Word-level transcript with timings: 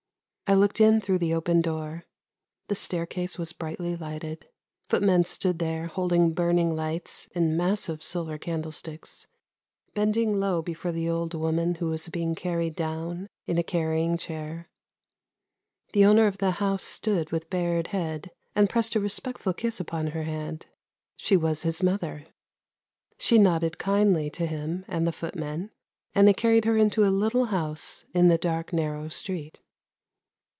I 0.47 0.53
looked 0.53 0.81
in 0.81 0.99
through 0.99 1.19
the 1.19 1.33
open 1.33 1.61
door, 1.61 2.03
the 2.67 2.75
staircase 2.75 3.37
was 3.37 3.53
brightly 3.53 3.95
lighted, 3.95 4.49
footmen 4.89 5.23
stood 5.23 5.59
there 5.59 5.87
holding 5.87 6.33
burning 6.33 6.75
lights 6.75 7.27
in 7.27 7.55
massive 7.55 8.03
silver 8.03 8.37
candlesticks, 8.37 9.27
bend 9.93 10.17
ing 10.17 10.33
low 10.41 10.61
before 10.61 10.91
the 10.91 11.09
old 11.09 11.33
woman 11.33 11.75
who 11.75 11.85
was 11.85 12.09
being 12.09 12.35
carried 12.35 12.75
down 12.75 13.29
in 13.45 13.57
a 13.57 13.63
carrying 13.63 14.17
chair. 14.17 14.67
The 15.93 16.03
owner 16.03 16.27
of 16.27 16.39
the 16.39 16.51
house 16.51 16.83
stood 16.83 17.31
with 17.31 17.49
bared 17.49 17.87
head, 17.87 18.29
and 18.53 18.69
pressed 18.69 18.93
a 18.97 18.99
respectful 18.99 19.53
kiss 19.53 19.79
upon 19.79 20.07
her 20.07 20.23
hand. 20.23 20.65
She 21.15 21.37
was 21.37 21.63
his 21.63 21.81
mother; 21.81 22.25
she 23.17 23.39
nodded 23.39 23.77
kindly 23.77 24.29
to 24.31 24.45
him 24.45 24.83
and 24.89 25.07
the 25.07 25.13
footmen, 25.13 25.71
and 26.13 26.27
they 26.27 26.33
carried 26.33 26.65
her 26.65 26.75
into 26.75 27.05
a 27.05 27.07
little 27.07 27.45
house 27.45 28.03
in 28.13 28.27
the 28.27 28.37
dark 28.37 28.73
narrow 28.73 29.07
street. 29.07 29.61